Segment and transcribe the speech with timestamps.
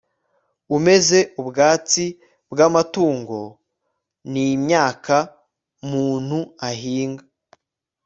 [0.75, 2.05] umeza ubwatsi
[2.51, 3.39] bw'amatungo,
[4.31, 5.15] n'imyaka
[5.89, 6.39] muntu
[6.69, 7.25] ahinga